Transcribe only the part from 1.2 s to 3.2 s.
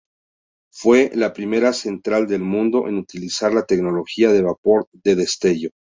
primera central del mundo en